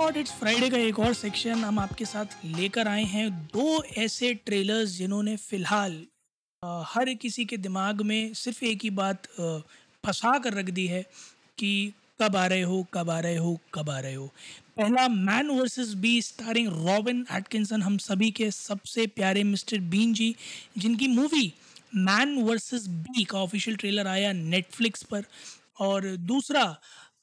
God 0.00 0.16
it's 0.16 0.32
Friday 0.32 0.68
का 0.70 0.78
एक 0.78 0.98
और 0.98 1.14
सेक्शन 1.14 1.64
हम 1.64 1.78
आपके 1.78 2.04
साथ 2.04 2.44
लेकर 2.44 2.88
आए 2.88 3.02
हैं। 3.04 3.30
दो 3.46 3.82
ऐसे 3.98 4.32
ट्रेलर्स 4.34 4.90
जिन्होंने 4.90 5.36
फ़िलहाल 5.36 5.92
हर 6.62 7.12
किसी 7.14 7.44
के 7.44 7.56
दिमाग 7.56 8.00
में 8.02 8.32
सिर्फ़ 8.34 8.64
एक 8.64 8.84
ही 8.84 8.90
बात 9.00 9.26
फंसा 10.04 10.38
कर 10.38 10.54
रख 10.54 10.70
दी 10.78 10.86
है 10.86 11.02
कि 11.58 11.92
कब 12.22 12.36
आ 12.36 12.46
रहे 12.46 12.62
हो, 12.62 12.86
कब 12.94 13.10
आ 13.10 13.18
रहे 13.20 13.36
हो, 13.36 13.58
कब 13.74 13.90
आ 13.90 13.98
रहे 13.98 14.14
हो। 14.14 14.26
पहला 14.76 15.06
Man 15.08 15.50
versus 15.50 15.92
Bee 15.96 16.20
starring 16.22 16.68
Robin 16.86 17.24
Atkinson 17.32 17.82
हम 17.82 17.98
सभी 17.98 18.30
के 18.30 18.50
सबसे 18.50 19.06
प्यारे 19.20 19.44
मिस्टर 19.44 19.78
बीन 19.92 20.14
जी, 20.14 20.34
जिनकी 20.78 21.08
मूवी 21.08 21.52
मैन 21.94 22.36
वर्सेस 22.42 22.86
बी 22.88 23.24
का 23.24 23.38
ऑफिशियल 23.38 23.76
ट्रेलर 23.76 24.06
आया 24.06 24.32
नेटफ्लिक्स 24.32 25.02
पर। 25.02 25.24
और 25.80 26.04
दूसरा 26.28 26.64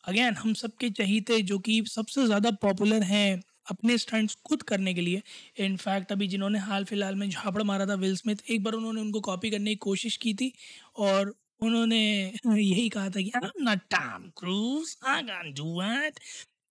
अगेन 0.08 0.34
हम 0.36 0.54
सबके 0.54 0.90
चहीते 0.92 1.42
जो 1.44 1.58
कि 1.60 1.82
सबसे 1.88 2.26
ज़्यादा 2.26 2.52
पॉपुलर 2.62 3.04
हैं 3.04 3.42
अपने 3.72 3.98
स्टंट्स 3.98 4.36
खुद 4.46 4.62
करने 4.64 4.94
के 4.94 5.02
लिए। 5.02 5.22
इनफैक्ट 5.60 6.12
अभी 6.12 6.28
जिन्होंने 6.28 6.60
हाल 6.60 6.84
फ़िलहाल 6.86 7.16
में 7.16 7.30
झापड़ 7.30 7.64
मारा 7.64 7.86
था 7.86 7.94
विल 7.96 8.16
स्मिथ 8.16 8.44
एक 8.50 8.64
बार 8.64 8.74
उन्होंने 8.74 9.02
उनको 9.02 9.22
कॉपी 9.22 9.50
करने 9.52 9.70
की 9.70 9.76
कोशिश 9.82 10.18
की 10.18 10.34
थी 10.34 10.52
और 11.00 11.34
उन्होंने 11.62 12.00
यही 12.48 12.88
कहा 12.90 13.10
था 13.10 13.22
कि 13.22 13.32
I 13.36 13.50
not 13.62 13.80
Tom 13.92 14.30
Cruise 14.38 14.96
I 15.08 15.22
can 15.24 15.54
do 15.54 15.82
it 15.84 16.20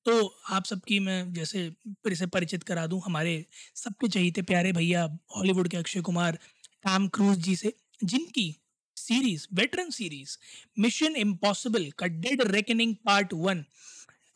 तो 0.06 0.14
आप 0.50 0.64
सबकी 0.64 0.98
मैं 1.00 1.18
जैसे 1.32 1.68
फिर 2.04 2.14
से 2.14 2.26
परिचित 2.28 2.62
करा 2.62 2.86
दूँ 2.86 3.00
हमारे 3.06 3.34
सबके 3.76 4.08
चहीते 4.08 4.42
प्यारे 4.44 4.72
भैया 4.72 5.04
हॉलीवुड 5.36 5.68
के 5.68 5.76
अक्षय 5.76 6.00
कुमार 6.02 6.38
टॉम 6.84 7.08
क्रूज 7.08 7.38
जी 7.38 7.56
से, 7.56 7.72
जिनकी 8.04 8.54
series 9.08 9.46
veteran 9.54 9.90
series 9.90 10.36
Mission 10.78 11.16
Impossible 11.18 11.90
का 11.98 12.06
Dead 12.18 12.42
Reckoning 12.48 12.94
part 13.04 13.32
one 13.40 13.64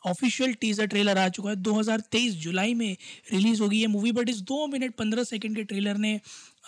official 0.03 0.53
teaser 0.55 0.87
trailer 0.87 1.19
आ 1.19 1.29
चुका 1.29 1.51
है 1.51 1.57
2023 1.63 2.31
जुलाई 2.43 2.75
में 2.75 2.97
रिलीज़ 3.33 3.61
होगी 3.63 3.81
ये 3.81 3.87
मूवी 3.87 4.13
बट 4.13 4.29
इस 4.29 4.41
दो 4.51 4.67
मिनट 4.67 4.95
पंद्रह 4.95 5.25
सेकंड 5.25 5.57
के 5.57 5.65
ट्रेलर 5.65 5.97
ने 5.97 6.15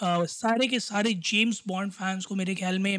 आ, 0.03 0.25
सारे 0.27 0.67
के 0.69 0.81
सारे 0.81 1.15
जेम्स 1.31 1.63
बॉन्ड 1.69 1.93
फैंस 1.93 2.25
को 2.25 2.35
मेरे 2.35 2.55
ख्याल 2.55 2.79
में 2.79 2.97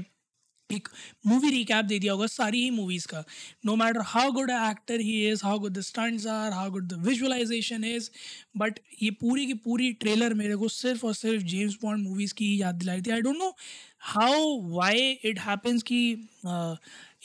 एक 0.73 0.88
मूवी 1.27 1.49
रिकैप 1.49 1.85
दे 1.85 1.99
दिया 1.99 2.13
होगा 2.13 2.27
सारी 2.27 2.63
ही 2.63 2.69
मूवीज़ 2.71 3.07
का। 3.07 3.23
No 3.66 3.75
matter 3.75 4.02
how 4.07 4.31
good 4.31 4.49
actor 4.52 4.99
he 5.02 5.16
is 5.29 5.43
how 5.43 5.59
good 5.59 5.73
the 5.73 5.81
stunts 5.83 6.27
are 6.27 6.52
how 6.53 6.71
good 6.71 6.88
the 6.88 7.02
visualisation 7.05 7.83
is 7.85 8.09
but 8.57 8.79
ये 9.01 9.11
पूरी 9.21 9.45
की 9.45 9.53
पूरी 9.66 9.91
ट्रेलर 10.01 10.33
मेरे 10.33 10.55
को 10.55 10.67
सिर्फ़ 10.69 11.05
और 11.05 11.13
सिर्फ़ 11.13 11.44
जेम्स 11.45 11.77
बॉन्ड 11.81 12.07
मूवीज़ 12.07 12.33
की 12.33 12.61
याद 12.61 12.75
दिलाई 12.75 13.01
थी। 13.01 13.11
I 13.11 13.21
don't 13.21 13.38
know 13.38 13.55
how 14.01 14.59
why 14.69 15.11
it 15.25 15.39
happens 15.39 15.83
कि 15.83 15.99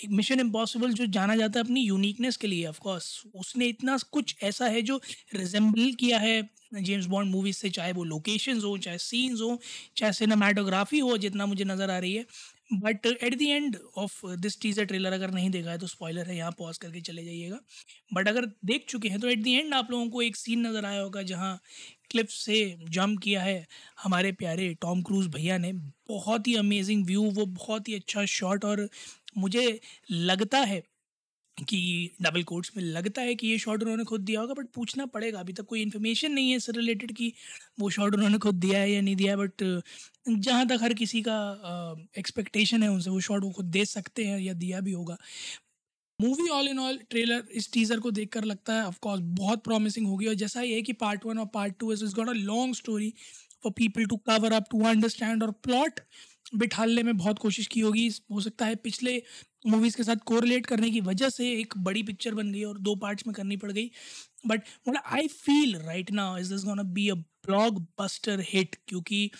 एक 0.00 0.10
मिशन 0.10 0.40
इम्पॉसिबल 0.40 0.92
जो 0.92 1.06
जाना 1.08 1.36
जाता 1.36 1.58
है 1.58 1.64
अपनी 1.64 1.80
यूनिकनेस 1.80 2.36
के 2.36 2.46
लिए 2.46 2.66
ऑफ़ 2.66 2.78
कोर्स 2.80 3.22
उसने 3.34 3.66
इतना 3.66 3.96
कुछ 4.12 4.34
ऐसा 4.42 4.66
है 4.66 4.82
जो 4.82 5.00
रिजेंबल 5.34 5.90
किया 6.00 6.18
है 6.18 6.48
जेम्स 6.74 7.06
बॉन्ड 7.06 7.30
मूवीज़ 7.30 7.56
से, 7.56 7.68
चाहे 7.70 7.92
वो 7.92 8.04
लोकेशंस 8.04 8.64
हो, 8.64 8.76
चाहे 8.78 8.98
सीन्स 8.98 9.40
हो, 9.40 9.58
चाहे 9.96 10.12
सिनेमाटोग्राफी 10.12 10.98
हो, 10.98 11.16
जितना 11.18 11.46
मुझे 11.46 11.64
नज़र 11.64 11.90
आ 11.90 11.98
रही 11.98 12.14
है। 12.14 12.24
But 12.70 13.06
at 13.06 13.34
the 13.34 13.42
end 13.42 13.76
of 13.98 14.20
this 14.38 14.60
teaser 14.60 14.84
trailer 14.84 15.12
अगर 15.12 15.30
नहीं 15.30 15.50
देखा 15.50 15.70
है 15.70 15.78
तो 15.78 15.86
स्पॉयलर 15.86 16.26
है, 16.26 16.36
यहाँ 16.36 16.50
पॉज 16.58 16.78
करके 16.78 17.00
चले 17.00 17.24
जाइएगा। 17.24 17.58
बट 18.10 18.28
अगर 18.28 18.46
देख 18.66 18.84
चुके 18.88 19.08
हैं 19.08 19.20
तो 19.20 19.28
एट 19.28 19.42
द 19.44 19.46
एंड 19.48 19.74
आप 19.74 19.90
लोगों 19.90 20.08
को 20.10 20.22
एक 20.22 20.36
सीन 20.36 20.66
नज़र 20.66 20.84
आया 20.84 21.00
होगा, 21.00 21.22
जहाँ 21.22 21.60
क्लिप 22.10 22.28
से 22.28 22.76
जंप 22.90 23.18
किया 23.22 23.42
है 23.42 23.66
हमारे 24.02 24.32
प्यारे 24.34 24.72
टॉम 24.82 25.02
क्रूज 25.02 25.26
भैया 25.28 25.58
ने। 25.58 25.72
बहुत 26.08 26.46
ही 26.48 26.54
अमेजिंग 26.56 27.04
व्यू 27.06 27.22
वो 27.32 27.46
बहुत 27.46 27.88
ही 27.88 27.94
अच्छा 27.94 28.24
शॉट 28.28 28.64
और 28.64 28.88
मुझे 29.38 29.80
लगता 30.12 30.58
है 30.60 30.82
कि 31.60 31.78
डबल 32.22 32.42
कोट्स 32.44 32.70
में 32.76 32.82
लगता 32.84 33.22
है 33.22 33.34
कि 33.34 33.46
ये 33.48 33.58
शॉट 33.58 33.82
उन्होंने 33.82 34.04
खुद 34.04 34.20
दिया 34.22 34.40
होगा 34.40 34.54
बट 34.54 34.66
पूछना 34.74 35.06
पड़ेगा। 35.08 35.40
अभी 35.40 35.52
तक 35.52 35.64
कोई 35.66 35.82
इन्फॉर्मेशन 35.82 36.32
नहीं 36.32 36.50
है 36.50 36.56
इससे 36.56 36.72
रिलेटेड 36.72 37.12
कि, 37.12 37.32
वो 37.80 37.90
शॉट 37.90 38.14
उन्होंने 38.14 38.38
खुद 38.38 38.54
दिया 38.56 38.78
है 38.80 38.90
या 38.92 39.00
नहीं 39.02 39.16
दिया 39.16 39.36
बट 39.36 39.64
जहाँ 40.30 40.66
तक 40.68 40.78
हर 40.82 40.94
किसी 40.94 41.22
का 41.28 41.36
एक्सपेक्टेशन 42.18 42.82
है 42.82 42.88
उनसे, 42.90 43.10
वो 43.10 43.20
शॉट 43.20 43.44
वो 43.44 43.50
खुद 43.52 43.66
दे 43.68 43.84
सकते 43.86 44.24
हैं 44.26 44.38
या 44.40 44.52
दिया 44.54 44.80
भी 44.80 44.92
होगा। 44.92 45.16
Movie 46.18 46.48
all 46.50 46.68
in 46.68 46.78
all 46.78 46.98
trailer 47.10 47.44
इस 47.54 47.72
टीज़र 47.72 48.00
को 48.00 48.10
देखकर 48.12 48.44
लगता 48.44 48.74
है 48.74 48.84
ऑफकोर्स 48.86 49.20
बहुत 49.36 49.64
प्रॉमिसिंग 49.64 50.06
होगी। 50.06 50.26
और 50.26 50.34
जैसा 50.36 50.62
ये 50.62 50.74
है 50.74 50.82
कि 50.82 50.92
पार्ट 51.02 51.26
वन 51.26 51.38
और 51.38 51.46
part 51.54 51.74
two 51.80 51.92
is 51.92 52.04
got 52.16 52.28
a 52.28 52.32
long 52.34 52.74
story 52.74 53.12
for 53.64 53.72
people 53.76 54.06
to 54.06 54.16
cover 54.28 54.52
up 54.52 54.64
to 54.70 54.82
understand 54.86 55.42
और 55.42 55.50
प्लॉट 55.64 56.00
बिठालने 56.56 57.02
में 57.02 57.16
बहुत 57.16 57.38
कोशिश 57.38 57.66
की 57.68 57.80
होगी। 57.80 58.08
हो 58.32 58.40
सकता 58.40 58.66
है 58.66 58.74
पिछले 58.78 59.22
मूवीज़ 59.68 59.96
के 59.96 60.02
साथ 60.02 60.16
कोरिलेट 60.26 60.66
करने 60.66 60.90
की 60.90 61.00
वजह 61.00 61.28
से 61.28 61.50
एक 61.52 61.74
बड़ी 61.78 62.02
पिक्चर 62.02 62.34
बन 62.34 62.52
गई 62.52 62.62
और 62.64 62.78
दो 62.78 62.94
पार्ट्स 62.96 63.26
में 63.26 63.34
करनी 63.34 63.56
पड़ 63.56 63.72
गई। 63.72 63.90
बट 64.46 64.62
मतलब 64.88 65.02
I 65.12 65.28
feel 65.28 65.76
right 65.76 66.10
now 66.12 66.38
is 66.38 66.52
this 66.54 66.64
gonna 66.64 66.82
be 66.98 67.08
a 67.08 67.14
blockbuster 68.00 68.40
hit 68.48 68.76
क्योंकि 68.88 69.30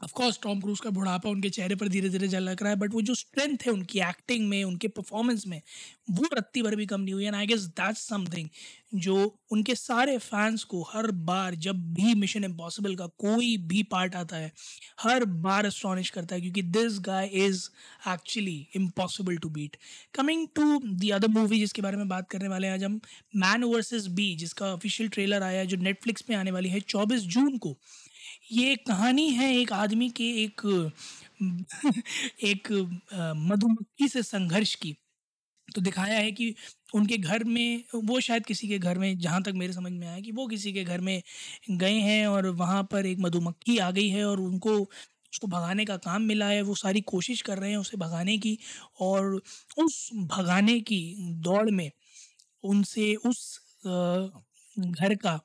ऑफ़ 0.00 0.12
कोर्स 0.12 0.38
टॉम 0.42 0.60
क्रूज 0.60 0.80
का 0.80 0.90
बुढ़ापा 0.90 1.30
उनके 1.30 1.50
चेहरे 1.50 1.74
पर 1.74 1.88
धीरे 1.88 2.08
धीरे 2.08 2.28
झलक 2.28 2.62
रहा 2.62 2.70
है 2.70 2.76
बट 2.76 2.94
वो 2.94 3.00
जो 3.02 3.14
स्ट्रेंथ 3.14 3.58
है 3.66 3.72
उनकी 3.72 3.98
एक्टिंग 4.00 4.48
में, 4.48 4.62
उनके 4.64 4.88
परफॉर्मेंस 4.88 5.46
में, 5.46 5.60
वो 6.10 6.28
रत्ती 6.34 6.62
भर 6.62 6.76
भी 6.76 6.86
कम 6.86 7.00
नहीं 7.00 7.14
हुई 7.14 7.24
and 7.26 7.34
I 7.34 7.46
guess 7.46 7.60
that's 7.80 8.06
something 8.08 8.48
जो 8.94 9.14
उनके 9.52 9.74
सारे 9.74 10.16
फैंस 10.18 10.64
को 10.64 10.82
हर 10.82 11.10
बार 11.28 11.54
जब 11.54 11.76
भी 11.94 12.14
मिशन 12.14 12.44
इम्पॉसिबल 12.44 12.94
का 12.96 13.06
कोई 13.18 13.56
भी 13.68 13.82
पार्ट 13.82 14.14
आता 14.14 14.36
है, 14.36 14.52
हर 15.00 15.24
बार 15.24 15.66
अस्टॉनिश 15.66 16.10
करता 16.10 16.34
है 16.34 16.40
क्योंकि 16.40 16.62
this 16.62 16.98
guy 17.00 17.26
is 17.26 17.68
actually 18.08 18.66
impossible 18.76 19.36
to 19.36 19.48
beat 19.48 19.76
coming 20.14 20.46
to 20.56 20.80
the 20.84 21.10
other 21.10 21.28
movie 21.28 21.58
जिसके 21.58 21.82
बारे 21.82 21.96
में 21.96 22.08
बात 22.08 22.28
करने 22.30 22.48
वाले 22.48 22.66
हैं, 22.66 22.74
आज 22.74 22.84
हम 22.84 23.00
मैन 23.36 23.64
वर्सेस 23.64 24.06
बी 24.06 24.34
जिसका 24.36 24.72
ऑफिशियल 24.74 25.08
ट्रेलर 25.08 25.42
आया 25.42 25.58
है, 25.60 25.66
जो 25.66 25.76
नेटफ्लिक्स 25.76 26.22
पे 26.22 26.34
आने 26.34 26.50
वाली 26.50 26.68
है, 26.68 26.80
चौबीस 26.80 27.22
जून 27.28 27.56
को। 27.58 27.76
ये 28.44 28.74
कहानी 28.78 29.28
है 29.30 29.52
एक 29.56 29.72
आदमी 29.72 30.08
के 30.12 30.24
एक 30.42 30.60
एक 32.44 32.68
मधुमक्खी 33.42 34.08
से 34.08 34.22
संघर्ष 34.22 34.74
की। 34.74 34.92
तो 35.68 35.80
दिखाया 35.80 36.18
है 36.18 36.32
कि 36.32 36.54
उनके 36.94 37.18
घर 37.18 37.44
में, 37.46 37.84
वो 37.96 38.20
शायद 38.20 38.46
किसी 38.46 38.68
के 38.68 38.78
घर 38.78 38.98
में, 38.98 39.18
जहाँ 39.18 39.42
तक 39.42 39.52
मेरे 39.56 39.72
समझ 39.72 39.92
में 39.92 40.06
आया 40.08 40.20
कि 40.20 40.32
वो 40.32 40.46
किसी 40.48 40.72
के 40.72 40.84
घर 40.84 41.00
में 41.00 41.22
गए 41.72 41.94
हैं 42.00 42.26
और 42.28 42.46
वहाँ 42.54 42.82
पर 42.92 43.06
एक 43.06 43.18
मधुमक्खी 43.20 43.78
आ 43.80 43.90
गई 43.92 44.08
है 44.10 44.24
और 44.26 44.40
उनको, 44.40 44.76
उसको 45.32 45.46
भगाने 45.48 45.84
का 45.84 45.96
काम 45.98 46.22
मिला 46.24 46.48
है। 46.48 46.62
वो 46.62 46.74
सारी 46.76 47.00
कोशिश 47.06 47.42
कर 47.42 47.58
रहे 47.58 47.70
हैं 47.70 47.78
उसे 47.78 47.96
भगाने 47.98 48.38
की 48.38 48.58
और 49.00 49.34
उस 49.78 50.08
भगाने 50.28 50.80
की 50.82 51.00
दौड़ 51.42 51.70
में 51.72 51.90
उनसे 52.64 53.14
उस 53.26 53.60
घर 54.76 55.14
का 55.16 55.40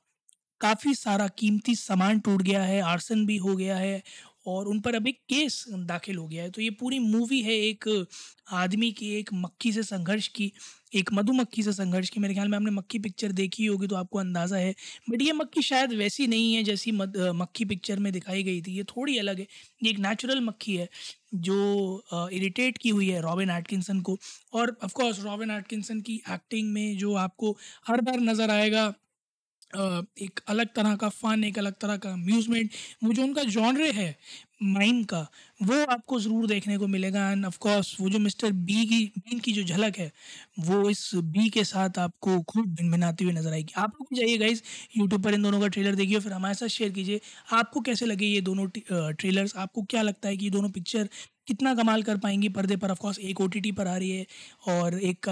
काफ़ी 0.60 0.94
सारा 0.94 1.28
कीमती 1.38 1.74
सामान 1.76 2.20
टूट 2.20 2.42
गया 2.42 2.62
है 2.62 2.80
आर्सन 2.82 3.24
भी 3.26 3.36
हो 3.38 3.56
गया 3.56 3.76
है 3.76 4.02
और 4.46 4.66
उन 4.68 4.80
पर 4.80 4.94
अभी 4.94 5.12
केस 5.12 5.64
दाखिल 5.70 6.16
हो 6.16 6.26
गया 6.28 6.42
है। 6.42 6.50
तो 6.50 6.62
ये 6.62 6.70
पूरी 6.72 6.98
मूवी 6.98 7.40
है 7.42 7.54
एक 7.54 7.88
आदमी 8.54 8.90
की 8.92 9.10
एक 9.14 9.30
मक्खी 9.34 9.72
से 9.72 9.82
संघर्ष 9.82 10.28
की 10.28 10.52
एक 10.94 11.12
मधुमक्खी 11.12 11.62
से 11.62 11.72
संघर्ष 11.72 12.08
की। 12.10 12.20
मेरे 12.20 12.34
ख्याल 12.34 12.48
में 12.48 12.56
आपने 12.58 12.70
मक्खी 12.70 12.98
पिक्चर 12.98 13.32
देखी 13.32 13.66
होगी 13.66 13.86
तो 13.86 13.96
आपको 13.96 14.18
अंदाज़ा 14.18 14.56
है। 14.56 14.74
बट 15.10 15.22
ये 15.22 15.32
मक्खी 15.32 15.62
शायद 15.62 15.92
वैसी 15.94 16.26
नहीं 16.26 16.54
है 16.54 16.62
जैसी 16.64 16.92
मद, 16.92 17.16
मक्खी 17.34 17.64
पिक्चर 17.64 17.98
में 17.98 18.12
दिखाई 18.12 18.42
गई 18.42 18.62
थी। 18.62 18.76
ये 18.76 18.84
थोड़ी 18.86 19.18
अलग 19.18 19.38
है। 19.38 19.46
ये 19.82 19.90
एक 19.90 19.98
नेचुरल 19.98 20.40
मक्खी 20.40 20.76
है 20.76 20.88
जो 21.36 22.28
इरिटेट 22.32 22.78
की 22.78 22.88
हुई 22.88 23.08
है 23.08 23.20
रॉबिन 23.22 23.50
एटकिंसन 23.50 24.00
को। 24.00 24.18
और 24.54 24.76
ऑफ़ 24.84 24.92
कोर्स 24.94 25.20
रॉबिन 25.24 25.50
एटकिंसन 25.50 26.00
की 26.00 26.20
एक्टिंग 26.30 26.72
में 26.72 26.96
जो 26.98 27.14
आपको 27.16 27.56
हर 27.88 28.00
बार 28.00 28.20
नज़र 28.22 28.50
आएगा 28.50 28.92
एक 29.72 30.40
अलग 30.48 30.68
तरह 30.76 30.94
का 30.96 31.08
फ़न 31.10 31.44
एक 31.44 31.58
अलग 31.58 31.74
तरह 31.80 31.96
का 31.96 32.12
अम्यूज़मेंट 32.12 32.70
वो 33.04 33.12
जो 33.12 33.22
उनका 33.22 33.42
जॉनरे 33.46 33.90
है 33.92 34.16
माइम 34.62 35.02
का, 35.04 35.20
वो 35.60 35.74
आपको 35.84 36.18
ज़रूर 36.20 36.46
देखने 36.46 36.76
को 36.78 36.86
मिलेगा। 36.86 37.30
एंड 37.30 37.44
ऑफ़ 37.46 37.56
कोर्स 37.58 37.94
वो 38.00 38.08
जो 38.10 38.18
मिस्टर 38.18 38.52
बी 38.52 38.84
की 38.86 39.04
बीन 39.18 39.38
की 39.40 39.52
जो 39.52 39.62
झलक 39.64 39.98
है, 39.98 40.10
वो 40.60 40.88
इस 40.90 41.10
बी 41.16 41.48
के 41.50 41.64
साथ 41.64 41.98
आपको 41.98 42.40
खूब 42.42 42.66
भिनभिनाती 42.70 43.24
हुई 43.24 43.32
नज़र 43.34 43.52
आएगी। 43.52 43.72
आप 43.76 43.92
लोग 44.00 44.16
जाइए 44.16 44.36
गाइस 44.38 44.62
यूट्यूब 44.96 45.22
पर 45.24 45.34
इन 45.34 45.42
दोनों 45.42 45.60
का 45.60 45.68
ट्रेलर 45.68 45.94
देखिए 45.94 46.20
फिर 46.20 46.32
हमारे 46.32 46.54
साथ 46.54 46.68
शेयर 46.68 46.90
कीजिए, 46.92 47.20
आपको 47.52 47.80
कैसे 47.80 48.06
लगे 48.06 48.26
ये 48.26 48.40
दोनों 48.42 48.66
ट्रेलर्स 48.68 49.56
आपको 49.56 49.82
क्या 49.84 50.02
लगता 50.02 50.28
है 50.28 50.36
कि 50.36 50.44
ये 50.44 50.50
दोनों 50.50 50.70
पिक्चर 50.70 51.08
कितना 51.50 51.74
कमाल 51.74 52.02
कर 52.02 52.16
पाएँगी 52.16 52.48
पर्दे 52.50 52.76
पर? 52.76 52.90
ऑफकोर्स 52.90 53.18
एक 53.20 53.40
ओटीटी 53.40 53.70
पर 53.72 53.86
आ 53.86 53.96
रही 53.96 54.10
है 54.10 54.26
और 54.68 54.98
एक 55.00 55.28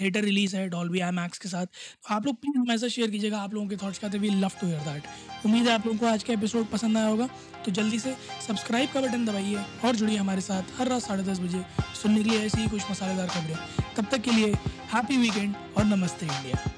थिएटर 0.00 0.22
रिलीज़ 0.24 0.56
है 0.56 0.68
डॉल्बी 0.70 1.00
आई 1.00 1.10
मैक्स 1.12 1.38
के 1.38 1.48
साथ। 1.48 1.66
तो 1.66 2.14
आप 2.14 2.26
लोग 2.26 2.36
प्लीज़ 2.36 2.58
मैसेज 2.68 2.92
शेयर 2.92 3.10
कीजिएगा। 3.10 3.38
आप 3.38 3.54
लोगों 3.54 3.68
के 3.68 3.76
थॉट्स 3.76 3.98
का 3.98 4.08
we 4.08 4.28
love 4.30 4.52
to 4.60 4.66
hear 4.66 4.80
that 4.82 5.46
उम्मीद 5.46 5.68
है 5.68 5.74
आप 5.74 5.86
लोगों 5.86 5.98
को 5.98 6.06
आज 6.06 6.22
का 6.22 6.32
एपिसोड 6.32 6.66
पसंद 6.70 6.96
आया 6.96 7.06
होगा। 7.06 7.28
तो 7.64 7.72
जल्दी 7.72 7.98
से 7.98 8.14
सब्सक्राइब 8.46 8.90
का 8.92 9.00
बटन 9.00 9.24
दबाइए 9.26 9.64
और 9.84 9.96
जुड़िए 9.96 10.16
हमारे 10.16 10.40
साथ 10.40 10.78
हर 10.78 10.88
रात 10.88 11.02
साढ़े 11.02 11.22
दस 11.24 11.40
बजे 11.40 11.64
सुनने 12.02 12.22
के 12.22 12.30
लिए 12.30 12.40
ऐसी 12.40 12.60
ही 12.60 12.68
कुछ 12.68 12.90
मसालेदार 12.90 13.28
खबरें। 13.28 13.56
तब 13.96 14.06
तक 14.12 14.22
के 14.22 14.30
लिए 14.30 14.52
हैप्पी 14.94 15.16
वीकेंड 15.16 15.54
और 15.76 15.84
नमस्ते 15.86 16.26
इंडिया। 16.26 16.77